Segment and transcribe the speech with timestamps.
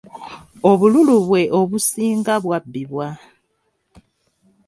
[0.69, 3.07] Obululu bwe obusinga bwabbibwa.